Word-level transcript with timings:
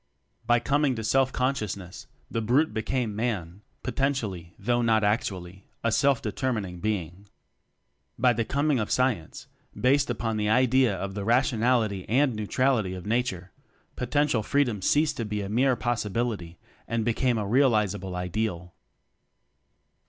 By 0.47 0.59
coming 0.59 0.95
to 0.95 1.03
Self 1.03 1.31
consciousness 1.31 2.07
the 2.27 2.41
Brute 2.41 2.73
became 2.73 3.15
Man 3.15 3.61
potentially, 3.83 4.55
though 4.57 4.81
not 4.81 5.03
actually, 5.03 5.67
a 5.83 5.91
self 5.91 6.23
determining 6.23 6.79
being. 6.79 7.27
By 8.17 8.33
the 8.33 8.43
coming 8.43 8.79
of 8.79 8.89
Science 8.89 9.45
based 9.79 10.09
upon 10.09 10.37
the 10.37 10.49
idea 10.49 10.95
of 10.95 11.13
the 11.13 11.23
rationality 11.23 12.09
and 12.09 12.33
neutrality 12.33 12.95
of 12.95 13.05
"nature" 13.05 13.51
potential 13.95 14.41
Free 14.41 14.63
dom 14.63 14.81
ceased 14.81 15.17
to 15.17 15.23
be 15.23 15.41
a 15.43 15.49
mere 15.49 15.75
possibility 15.75 16.57
and 16.87 17.05
became 17.05 17.37
a 17.37 17.45
realizable 17.45 18.15
Ideal. 18.15 18.73